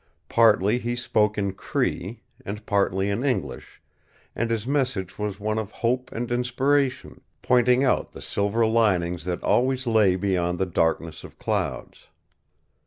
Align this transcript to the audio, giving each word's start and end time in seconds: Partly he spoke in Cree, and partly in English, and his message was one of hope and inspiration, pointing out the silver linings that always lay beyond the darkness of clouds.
Partly 0.29 0.79
he 0.79 0.95
spoke 0.95 1.37
in 1.37 1.53
Cree, 1.53 2.21
and 2.43 2.65
partly 2.65 3.11
in 3.11 3.23
English, 3.23 3.79
and 4.35 4.49
his 4.49 4.65
message 4.65 5.19
was 5.19 5.39
one 5.39 5.59
of 5.59 5.69
hope 5.69 6.11
and 6.11 6.31
inspiration, 6.31 7.21
pointing 7.43 7.83
out 7.83 8.11
the 8.11 8.19
silver 8.21 8.65
linings 8.65 9.25
that 9.25 9.43
always 9.43 9.85
lay 9.85 10.15
beyond 10.15 10.57
the 10.57 10.65
darkness 10.65 11.23
of 11.23 11.37
clouds. 11.37 12.07